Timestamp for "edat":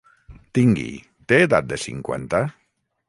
1.49-1.69